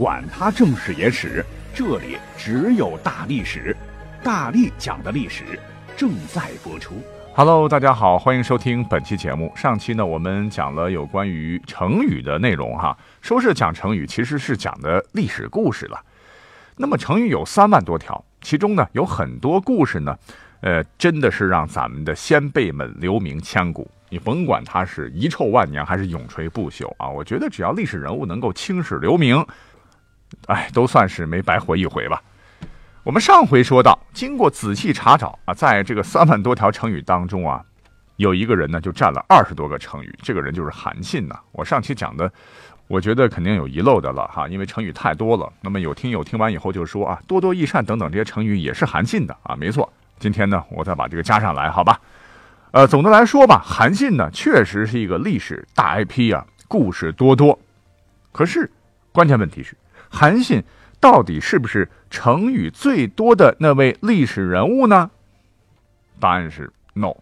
[0.00, 1.44] 管他正史野史。
[1.74, 3.76] 这里只有大历史，
[4.24, 5.44] 大力讲的历史
[5.94, 6.94] 正在播出。
[7.34, 9.52] Hello，大家好，欢迎收听本期节目。
[9.54, 16.00] 上期呢，我们讲了有关于成语的内容哈，说是讲成语，其实是讲的历史故事了。
[16.78, 20.16] 那么成语有三万多条，其中呢有很多故事呢，
[20.62, 23.86] 呃，真的是让咱们的先辈们留名千古。
[24.08, 29.46] 你甭管它是遗臭万年还是永垂不朽啊，我觉得只要历史人物能够青史留名。
[30.46, 32.22] 哎，都算是没白活一回吧。
[33.02, 37.64] 我们上回说到，经过仔细查找啊，在这个三万多条成语当中啊，
[38.16, 41.38] 有一个人呢就占了二十多个成语，这个人就是韩信呐。
[41.52, 42.30] 我上期讲的，
[42.88, 45.50] 我觉得肯定有遗漏的了哈，因为成语太多了。
[45.62, 49.90] 那么有听友听完以后就说啊，多多益善等等这些成语也是韩信的啊，没错。
[50.18, 51.98] 今天呢，我再把这个加上来，好吧？
[52.72, 57.58] 呃，总的来说吧，韩信呢确实是一个历史大 IP 啊，故事多多。
[58.30, 58.70] 可是
[59.10, 59.74] 关键问题是。
[60.10, 60.62] 韩信
[61.00, 65.10] 到底是不是成语最多的那位历史人物呢？
[66.18, 67.14] 答案是 no。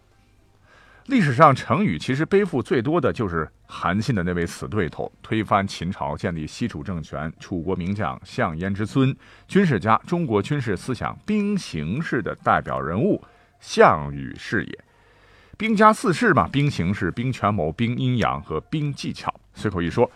[1.05, 9.15] 历史上成语其实背负最多的就是韩信的那位死对头，推翻秦朝，建立西楚政权，楚国名将项燕之孙，
[9.47, 13.23] 军事家，中国军事思想兵形式的代表人物
[13.59, 14.79] 项羽是也。
[15.57, 19.33] 兵家四势嘛，兵形式、兵权谋、兵阴阳和兵技巧。
[19.53, 20.11] 随口一说，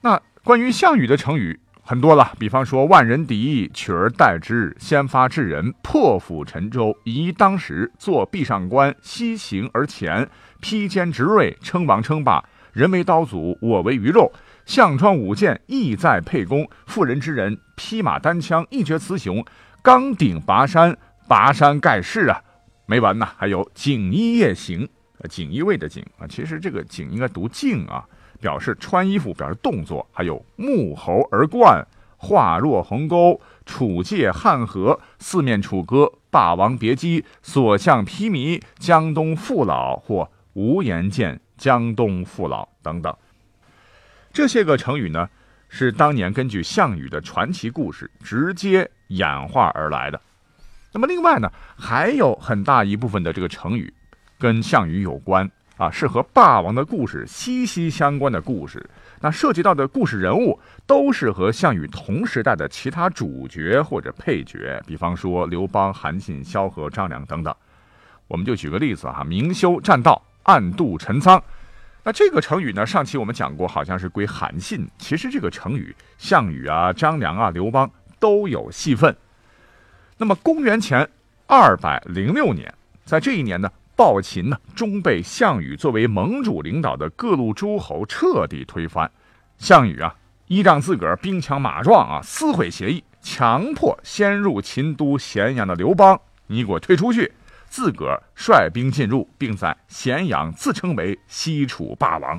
[0.00, 1.58] 那关于项羽的成语。
[1.88, 10.28] 很多了，比方说万人敌，取而代之，先发制人，破釜沉舟，以当时，坐壁上观，西行而前，
[10.60, 14.32] 披坚执锐，称王称霸，人为刀俎，我为鱼肉，
[14.64, 19.46] 项庄舞剑，意在沛公，妇人之仁，披马单枪，一决雌雄，
[19.80, 22.42] 刚鼎拔山，拔山盖世啊，
[22.86, 24.88] 没完呐，还有锦衣夜行，
[25.30, 28.04] 锦衣卫的锦啊，其实这个锦应该读静啊。
[28.40, 31.86] 表示穿衣服，表示动作，还有沐猴而冠，
[32.16, 43.14] 化若鸿沟，楚界汉河，四面楚歌，霸王别姬，所向披靡，江东父老或无颜见江东父老等等。
[44.32, 45.28] 这些个成语呢，
[45.68, 50.20] 是当年根据项羽的传奇故事直接演化而来的。
[50.92, 53.92] 那么另外呢，还有很大一部分的这个成语
[54.38, 55.50] 跟项羽有关。
[55.76, 58.88] 啊，是和霸王的故事息息相关的故事。
[59.20, 67.54] 那涉及到的故事人物都是和项羽同时代的其他主角或者配角，比方说刘邦、韩信、萧何、张良等等。
[68.26, 71.42] 我们就举个例子哈，明修栈道，暗度陈仓。
[72.02, 74.88] 那这个成语呢，上期我们讲过，好像是归韩信。
[74.96, 79.14] 其实这个成语，项羽啊、张良啊、刘邦都有戏份。
[80.16, 81.06] 那么公元前
[81.46, 82.72] 二百零六年，
[83.04, 83.70] 在这一年呢。
[83.96, 89.10] 暴秦呢，终被项羽作为盟主领导的各路诸侯彻底推翻。
[89.56, 90.14] 项羽啊，
[90.48, 97.32] 依仗自个儿兵强马壮啊，撕毁协议，强迫先入秦都咸阳的刘邦，你给我退出去，
[97.70, 102.38] 自个儿率兵进入，并在咸阳自称为西楚霸王。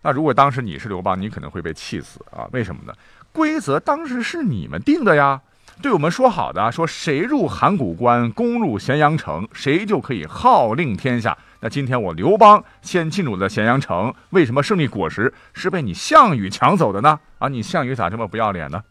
[0.00, 2.48] 那如果当时你是刘邦，你可能会被气死啊？
[2.52, 2.94] 为什么呢？
[3.30, 5.42] 规则当时是你们定的呀。
[5.82, 11.36] 对我们说好的，说谁入函谷关，攻入咸阳城，谁就可以号令天下。
[11.60, 17.18] 那今天我刘邦先进入了咸阳城，为什么胜利果实是被你项羽抢走的呢？
[17.38, 18.82] 啊，你项羽咋这么不要脸呢？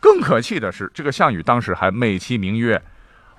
[0.00, 2.80] 更可气的是，这个项羽当时还美其名曰：“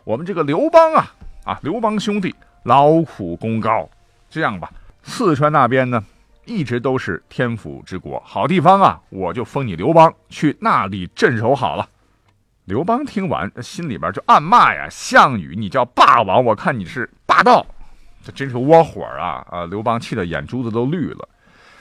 [0.04, 1.14] 我们这个刘邦啊，
[1.44, 3.88] 啊，刘邦兄弟劳苦功高，
[4.32, 4.72] 这样吧，
[5.04, 6.04] 四川那边呢，
[6.46, 11.88] 一直都是天府之国，好地方啊，我就封你刘邦去那里镇守好了。”
[12.66, 17.64] 刘邦听完，心里边就暗骂呀：“项羽，你叫霸王，我看你是霸道，
[18.24, 21.30] 这真是窝火啊！”啊，刘邦气得眼珠子都绿了。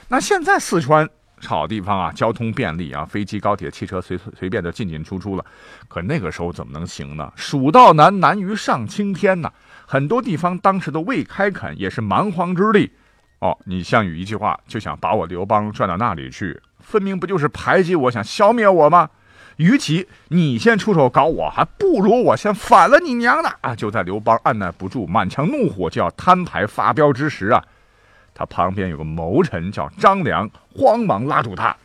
[0.09, 1.09] 那现在四川
[1.43, 5.43] 好地方啊，交通便利啊，飞机、高铁、汽车随随便的进进出出了。
[5.87, 7.33] 可那个时候怎么能行呢？
[7.35, 9.51] 蜀道难，难于上青天呐！
[9.87, 12.91] 很多地方当时都未开垦，也是蛮荒之地。
[13.39, 19.09] 哦，你项羽一句话就想把我刘邦拽到那里去，分明不就是排挤我，想消灭我吗？
[19.57, 23.75] 与其你先出手搞我，还不如我先反了你娘的啊！
[23.75, 27.63] 就在刘邦按耐不住满腔怒火就要摊牌发飙之时啊，
[28.33, 31.75] 他旁边有个谋臣叫张良，慌忙拉住他：“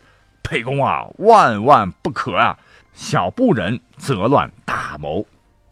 [0.43, 2.59] 沛公啊，万万不可啊！
[2.93, 5.25] 小不忍则乱大谋。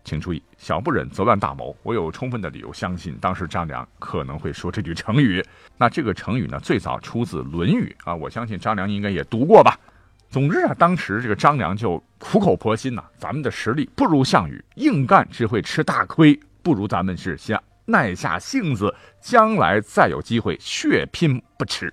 [0.04, 1.76] 请注意，小不忍则乱大谋。
[1.82, 5.44] 我有充分的理由相信，当时张良可能会说这句成语。
[5.76, 9.76] 那这个成语呢，最早出自《论语》啊，我相信张良应该也读过吧。
[10.30, 21.92] 总之啊，当时这个张良就苦口婆心呐，咱们的实力不如项羽，硬干只会吃大亏，不如咱们是先耐下性子，将来再有机会血拼不迟。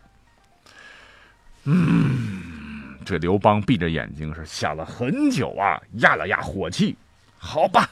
[1.64, 6.98] 嗯，这刘邦闭着眼睛是想了很久啊，压了压火气，
[7.38, 7.90] 好吧。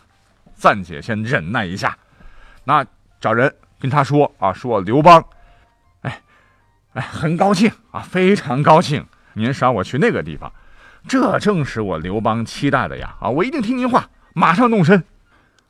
[0.56, 1.98] 暂且先忍耐一下，
[2.64, 2.86] 那
[3.20, 5.26] 找人跟他说啊，说刘邦，
[6.02, 6.22] 哎，
[6.94, 10.52] 哎，很高兴啊，非常高兴，您赏我去那个地方，
[11.08, 13.16] 这正是我刘邦期待的呀！
[13.20, 15.04] 啊，我一定听您话，马上动身。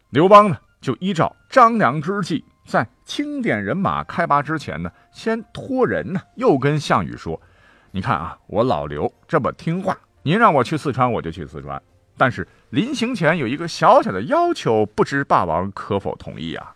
[0.10, 7.42] 刘邦呢，就依照张良之计，在清点人马开拔之前呢，先托人呢，又跟项羽说，
[7.92, 11.82] 你看啊，我老刘这么听话，您让我去四川，我就去四川。
[12.16, 16.76] 但是临行前有一个小小的要求，不知霸王可否同意啊？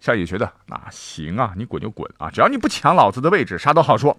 [0.00, 4.16] 项羽觉得那行啊，你滚就滚啊，只要你不抢老子的位置，啥都好说。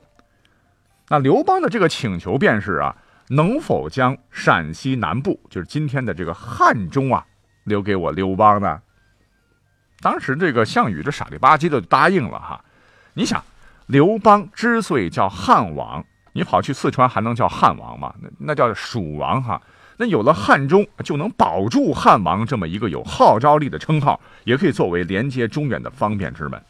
[1.12, 2.96] 那刘邦的这个请求便是啊，
[3.28, 7.26] 能否将陕西南部，就是今天的这个汉中啊，
[7.66, 8.80] 留给我刘邦呢？
[10.00, 12.64] 当时这个项羽这傻里吧唧的答应了哈。
[13.14, 13.44] 你想，
[13.88, 18.16] 刘邦之所以叫汉王，你跑去四川还能叫汉王吗？
[18.22, 19.62] 那那叫蜀王哈。
[19.98, 26.64] 那有了汉中，就能保住汉王这么一个有号召力的称号，也可以作为连接中原的方便之门。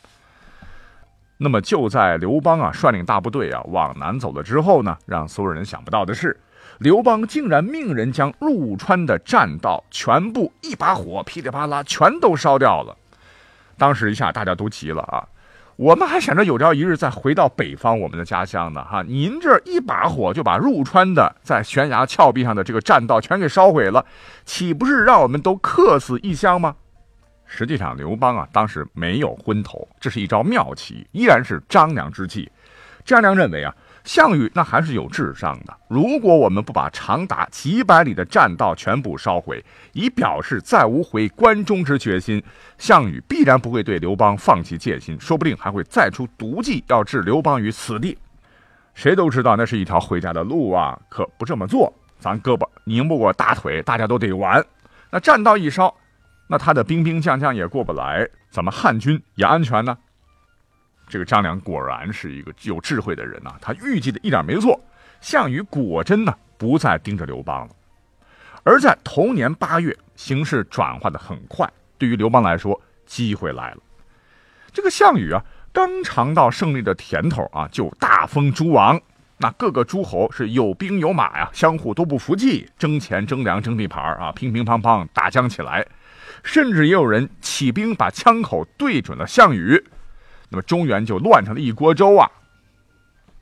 [1.43, 6.39] 那么就在刘邦啊率领大部队啊往南走了之后呢，让所有人想不到的是，
[6.77, 12.95] 刘邦竟然命人将入川的栈道全部一把火噼里啪啦全都烧掉了。
[13.75, 15.27] 当时一下大家都急了啊。
[15.77, 19.01] 我们还想着有朝一日再回到北方，我们的家乡呢，哈！
[19.01, 24.05] 您这一把火就把入川的在悬崖峭壁上的这个栈道全给烧毁了，
[24.45, 26.75] 岂不是让我们都客死异乡吗？
[27.53, 32.49] 实际上，刘邦啊，当时没有昏头，这是一招妙棋，依然是张良之计。
[33.03, 33.75] 张良认为啊。
[34.03, 35.77] 项羽那还是有智商的。
[35.87, 42.43] 如果我们不把长达几百里的栈道全部烧毁，以表示再无回关中之决心，
[42.79, 48.17] 项羽必然不会对刘邦放弃戒心，说不定还会再出毒计，要置刘邦于死地。
[48.95, 50.99] 谁都知道那是一条回家的路啊！
[51.07, 54.65] 可不这么做，咱胳膊拧不过大腿，大家都得完。
[55.11, 55.93] 那栈道一烧，
[56.51, 59.97] 那他的兵兵将将也过不来，咱们汉军也安全呢？
[61.07, 64.77] 这个张良果然是一个有智慧的人呐，他预计的一点没错，
[65.21, 67.73] 项羽果真呢不再盯着刘邦了。
[68.63, 71.65] 而在同年八月，形势转化的很快，
[71.97, 73.77] 对于刘邦来说，机会来了。
[74.73, 78.99] 这个项羽啊，刚尝到胜利的甜头啊，就大封诸王，
[79.37, 85.87] 那各个诸侯是有兵有马呀，相互都不服气，争钱争粮争地盘啊，乒乒乓乓打将起来，
[86.43, 89.83] 甚至也有人起兵把枪口对准了项羽。
[90.49, 92.29] 那么中原就乱成了一锅粥啊！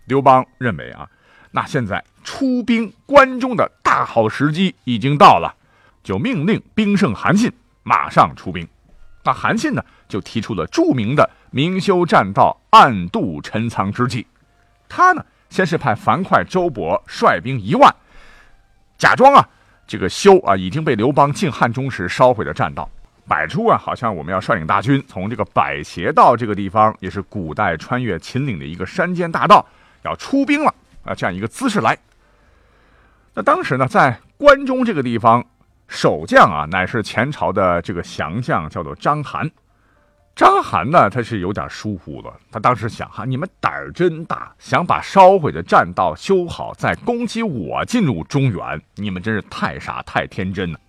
[0.05, 1.09] 刘邦认为啊，
[1.51, 5.55] 那现在出兵关中的大好时机已经到了，
[6.03, 7.51] 就命令兵圣韩信
[7.83, 8.67] 马上出兵。
[9.23, 14.25] 那韩信呢，就提出了著名的明修栈道、暗度陈仓之计。
[14.87, 17.93] 他呢，先是派樊哙、周勃率兵一万，
[18.97, 19.49] 假装啊，
[19.89, 22.87] 这个修啊已经被刘邦进汉中时烧毁的栈道。
[23.27, 29.65] 摆出啊，好像我们要率领大军从这个百斜道这个地方，也是古代穿越秦岭的一个山间大道，
[30.03, 31.97] 要出兵了啊，这样一个姿势来。
[33.33, 35.45] 那当时呢，在关中这个地方，
[35.87, 39.49] 守将啊，乃是前朝的这个降将，叫做章邯。
[40.39, 42.33] 章邯呢，他是有点疏忽了。
[42.49, 50.79] 他当时想哈，你们胆儿真大，想把烧毁的栈道修好，再攻击我进入中原，你们真是太傻太天真了。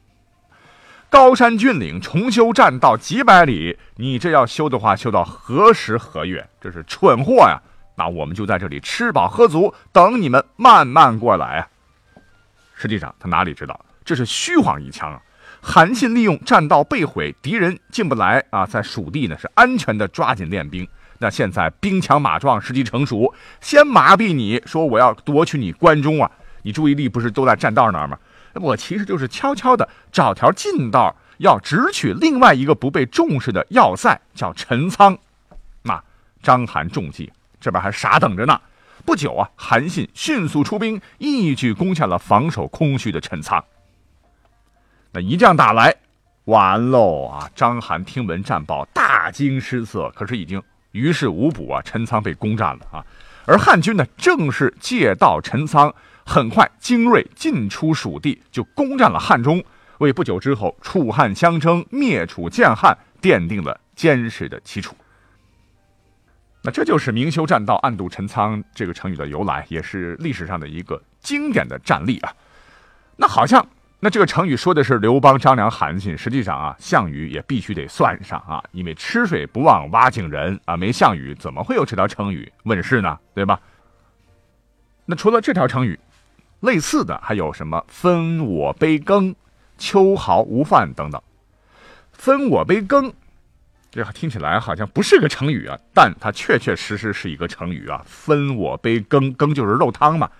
[1.09, 6.49] 高山峻岭重修栈道几百里，你这要修的话，修到何时何月？
[6.61, 7.61] 这是蠢货呀！
[7.97, 11.69] 那我们就在这里吃饱喝足，等你们慢慢过来啊。
[12.77, 15.21] 实际上，他哪里知道这是虚晃一枪啊？
[15.63, 20.87] 韩信利用栈道被毁，敌人进不来啊，在蜀地呢是安全的抓紧练兵。
[21.19, 26.31] 那现在兵强马壮，时机成熟，先麻痹你说我要夺取你关中啊，
[26.63, 28.19] 你注意力不是都在栈道那儿吗？
[28.55, 35.17] 我其实就是悄悄的找条近道，要直取另外一个不被重视的要塞，叫陈仓。
[35.83, 36.03] 那
[36.43, 38.59] 章邯中计，这边还傻等着呢。
[39.05, 43.63] 不久啊，韩信迅速出兵，一举攻下了防守空虚的陈仓。
[45.13, 45.95] 那一仗打来，
[46.45, 47.51] 完喽啊！
[47.55, 50.09] 章邯听闻战报，大惊失色。
[50.15, 50.63] 可是已经
[50.93, 53.05] 于事无补啊，陈仓被攻占了啊。
[53.45, 55.93] 而汉军呢，正是借道陈仓。
[56.25, 59.61] 很快精锐进出蜀地，就攻占了汉中，
[59.99, 64.95] 为不久之后楚汉相争、灭楚建汉奠定了坚实的基础。
[66.63, 72.33] 那这就是“明修栈道，暗度陈仓”这个成语的由来，也是历史上的一个经典的战例啊。
[73.17, 73.67] 那好像，
[74.03, 83.19] 那这个成语说的是刘邦、张良、韩信，实际上啊，项羽也必须得算上啊，因为吃水不忘挖井人啊，没项羽怎么会有这条成语问世呢？
[83.35, 83.61] 对吧？
[85.05, 86.01] 那除了这条成语，
[86.61, 89.37] 类似的还有什么“分我杯羹
[89.77, 91.21] ”“秋毫无犯”等等。
[92.11, 93.13] “分我杯羹”。
[93.93, 98.03] 这听起来好像不是个成语啊，但它确确实实是一个成语啊。
[98.07, 100.31] 分我杯羹，羹就是肉汤嘛。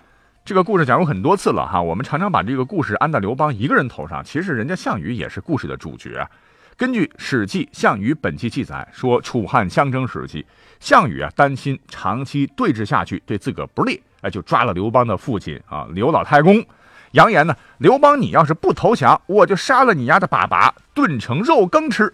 [0.43, 6.27] 这个故事讲过很多次了哈，我们常常把这个故事安在刘邦一个人头上，其实人家项羽也是故事的主角。
[6.75, 10.43] 根据《史记·项羽本纪》记载说，楚汉相争时期，
[10.79, 16.65] 项羽啊担心长期对峙下去对自个不利，哎，就抓了刘邦的父亲啊刘老太公，
[17.11, 22.11] 扬言呢，刘邦你要是不投降，我就杀了你丫的爸爸，炖成肉羹吃。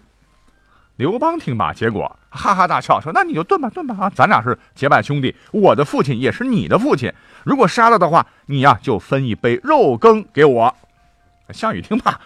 [0.98, 4.10] 刘邦听罢，结果哈哈大笑，说：“那你就炖吧，炖吧啊！
[4.10, 7.12] 咱俩是结拜兄弟，我的父亲也是你的父亲。
[7.44, 10.76] 如果杀了的话，你呀就分一杯肉羹给我。”
[11.54, 12.20] 项羽听罢，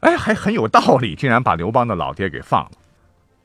[0.00, 2.72] 哎，还很有道理，竟然把刘邦的老爹给放了。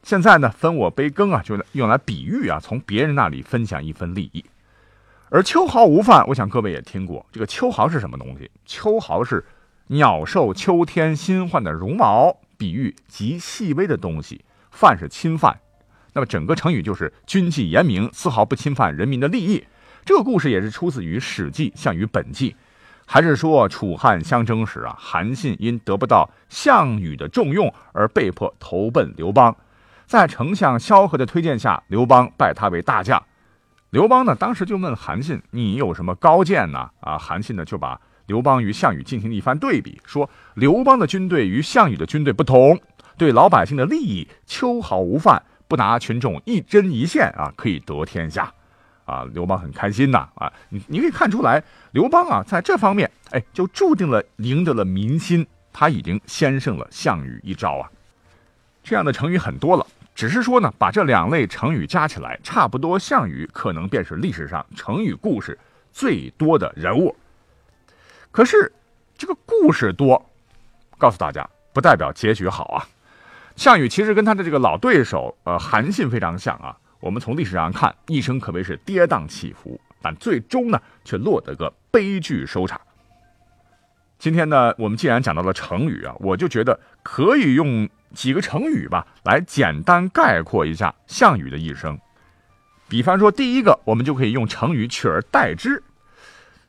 [0.02, 4.44] 现在呢，分我杯羹啊，就用来比喻啊，从别人那里分享一份利益。
[5.30, 8.50] 而秋毫无犯，我想各位也听过，这个秋毫是什么东西？
[8.66, 9.46] 秋毫是
[9.86, 14.44] 鸟兽秋天新换的绒毛，比喻极细微的东西。
[14.78, 15.60] 犯是侵犯，
[16.14, 19.66] 那么整个成语就是军纪严明，丝毫不侵犯人民的利益。
[20.06, 22.52] 这个故事也是出自于《史记·项羽本纪》，
[23.04, 29.56] 还是说楚汉相争时啊，韩信因得不到项羽的重用而被迫投奔刘邦，
[30.06, 33.22] 在丞相萧何的推荐下，刘邦拜他为大将。
[33.90, 42.80] 刘邦呢，当时就问韩信：“你有什么高见呢？”啊，韩信呢就把刘邦与项羽进行了一番对比，说刘邦的军队与项羽的军队不同。
[43.18, 48.54] 对老百姓的利益秋毫无犯，不拿群众一针一线啊，可以得天下，
[49.06, 57.90] 啊，刘邦很开心呐啊，你你可以看出来，刘邦啊在这方面，哎，就注定了赢得了民心，他已经先胜了项羽一招啊。
[58.84, 65.58] 这样的成语很多了，只是说呢，把这两类成语加起来，差不多项羽可能便是历史上成语故事
[65.92, 67.16] 最多的人物。
[68.32, 68.72] 可是
[69.18, 70.24] 这个故事多，
[71.00, 72.88] 告诉大家，不代表结局好啊。
[73.58, 76.78] 项羽其实跟他的这个老对手，呃，韩信非常像啊。
[77.00, 82.80] 我们从历史上看，一生可谓是跌宕起伏，但最终呢，却落得个悲剧收场。
[84.20, 92.00] 今天呢，我们既然讲到了成语啊，我就觉得可以用几个成语吧，来简单概括一下项羽的一生。
[92.88, 95.84] 比方说，第一个，我们就可以用成语取而代之。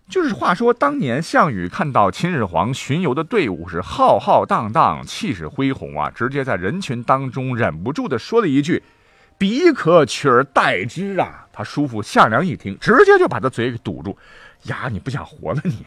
[0.08, 8.82] 就是话说，当年项羽看到秦始皇巡游的队伍是浩浩荡荡、气势恢宏啊，直接在人群当中忍不住的说了一句
[9.36, 14.16] ：“彼可取而代之啊！”他叔父项梁一听，直接就把他嘴给堵住
[14.64, 15.84] ：“呀，你不想活了你？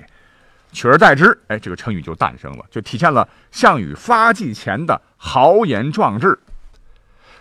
[0.71, 6.37] 取而代之，哎，这个成语就诞生了，就体现了项羽发迹前的豪言壮志。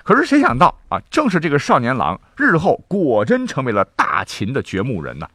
[0.02, 5.28] 可是谁想到啊，正是这个少年郎，日后果真成为了大秦的掘墓人呢？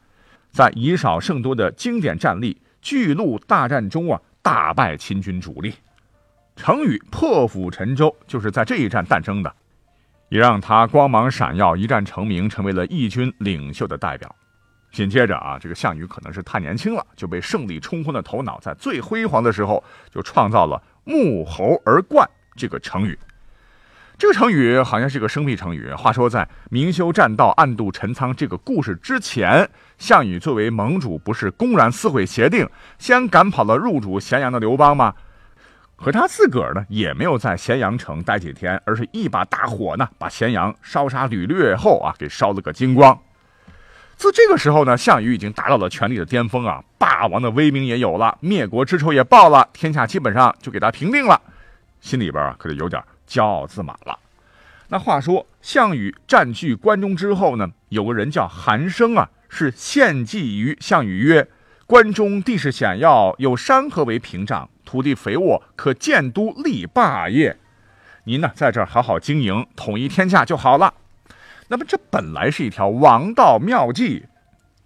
[0.56, 5.74] 在以少胜多的经典战例巨鹿大战中啊，大败秦军主力，
[6.56, 9.54] 成语破釜沉舟就是在这一战诞生的，
[10.30, 14.34] 也让他光芒闪耀，一战成名，成为了义军领袖的代表。
[14.92, 23.18] 紧接着啊，这个项羽可能是太年轻了，就被胜利冲昏了头脑，在最辉煌的时候就创造了“沐猴而冠”这个成语。
[24.18, 25.90] 这个成语好像是个生僻成语。
[25.90, 29.68] 话说，在明修栈道，暗度陈仓这个故事之前，
[29.98, 32.66] 项羽作为盟主，不是公然撕毁协定，
[32.98, 35.12] 先赶跑了入主咸阳的刘邦吗？
[35.96, 43.18] 可他自个儿呢，也没有在咸阳城待几天，而是一把大火呢，把咸阳烧杀掳掠后啊，给烧了个精光。
[44.16, 51.38] 自这个时候呢，项羽已经达到了权力的巅峰啊，霸王的威名也有了，灭国之仇也报了，天下基本上就给他平定了，
[52.00, 53.02] 心里边啊，可是有点。
[53.28, 54.18] 骄傲自满了。
[54.88, 61.48] 那话说，项羽占据关中之后呢，有个人叫韩生啊，是献计于项羽曰
[61.86, 67.56] ：“关中地势险要，有山河为屏障，土地肥沃，可建都立霸业。
[68.24, 70.94] 您呢，在这儿好好经营，统一天下就好了。”
[71.68, 74.24] 那么这本来是一条王道妙计，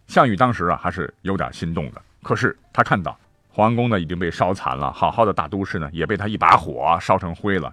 [0.07, 2.01] 项羽当时啊还是有点心动的。
[2.23, 3.19] 可是他看到
[3.51, 7.71] 皇宫呢已经被烧残了，好好的大都市呢也被他一把火烧成灰了。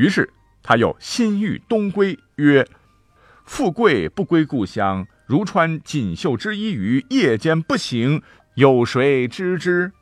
[0.00, 2.66] 于是他又心欲东归，曰
[3.44, 8.22] ：“富贵不归故乡，如穿锦绣之衣于夜间不行，
[8.54, 9.92] 有谁知之？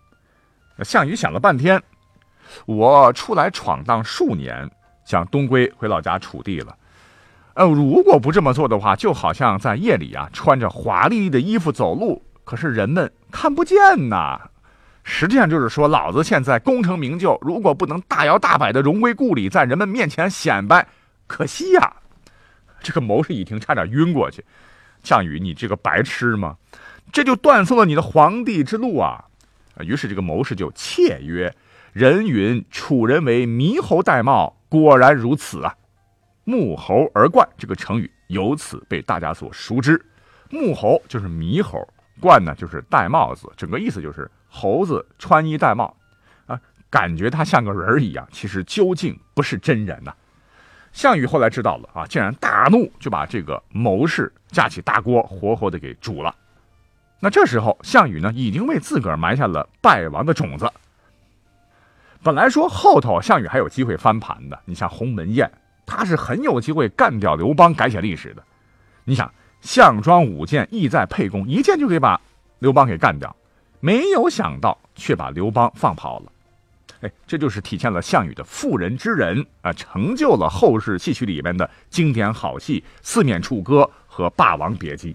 [0.85, 1.83] 项羽想了半天，
[2.65, 4.71] 我出来闯荡数年，
[5.05, 6.77] 想东归回老家楚地了。
[7.55, 14.51] 呃，如果不这么做的话，就好像在夜里啊，穿着华丽丽的衣服走路，可是人们看不见呐。
[15.11, 20.87] 实际上就是说，老子现在功成名就，如果不能大摇大摆的荣归故里，在人们面前显摆，
[21.27, 21.97] 可惜呀。
[22.83, 24.45] 这个谋士一听，差点晕过去。
[25.03, 26.59] 项羽，你这个白痴吗？
[27.11, 29.25] 这就断送了你的皇帝之路啊！
[29.81, 31.53] 于是这个谋士就窃曰
[31.95, 35.75] ：“人云楚人为猕猴戴帽，果然如此啊！”
[36.45, 40.05] 沐猴而冠这个成语由此被大家所熟知。
[40.51, 41.79] 沐猴就是猕猴，
[42.21, 45.97] 冠呢就是戴帽子，整个意思就是猴子穿衣戴帽
[46.47, 46.61] 啊，
[46.91, 50.13] 感觉他像个人一样，其实究竟不是真人呐。
[50.93, 56.35] 项羽后来知道了啊，竟然大怒，就把这个谋士架起大锅，活活的给煮了。
[57.21, 60.71] 那这时候，项羽呢已经为自个儿埋下了败亡的种子。
[62.23, 65.51] 本来说后头项羽还有机会翻盘的，你像鸿门宴，
[65.87, 68.43] 他是很有机会干掉刘邦，改写历史的。
[69.05, 72.21] 你想，项庄舞剑，意在沛公，一剑就可以把
[72.59, 73.35] 刘邦给干掉，
[73.81, 76.33] 没有想到却把刘邦放跑了。
[77.01, 85.13] 哎，这就是体现了项羽的妇人之仁啊，成就了后世戏曲里面的经典好戏《四面楚歌》和《霸王别姬》。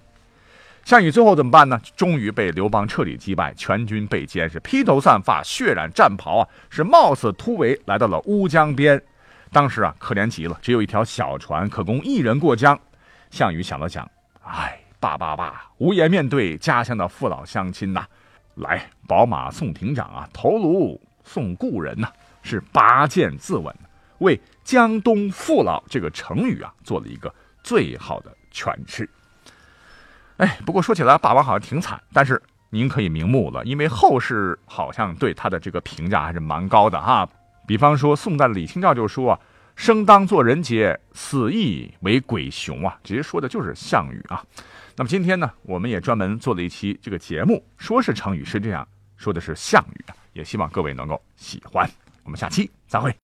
[0.85, 1.81] 项羽最后怎么办呢？
[1.95, 9.01] 终于被刘邦彻底击败，全军被歼，是披头散发，血染战袍啊，是冒死突围来到了乌江边。
[9.51, 12.79] 当时啊，可怜极了，只有一条小船可供一人过江。
[13.29, 14.09] 项羽想了想，
[14.43, 18.05] 哎，罢罢罢，无颜面对家乡的父老乡亲呐。
[18.55, 20.99] 来，宝马送亭长啊，头颅。
[21.25, 22.09] 送故人呐，
[22.41, 23.73] 是拔剑自刎，
[24.17, 27.33] 为江东父老这个成语啊，做了一个
[27.63, 29.09] 最好的诠释。
[30.35, 37.25] 哎，不过说起来，霸王好像挺惨，但是您可以瞑目了，因为后世好像对他的这个评价还是蛮高的哈。
[37.65, 39.39] 比方说，宋代的李清照就说
[39.75, 44.43] ：“生当作人杰，死亦为鬼雄啊。”直接说的就是项羽啊。
[44.95, 50.15] 那么今天呢，我们也专门做了一期这个节目，说是成语，是这样说的是项羽啊。
[50.33, 51.89] 也希望各位能够喜欢，
[52.23, 53.15] 我们下期再会。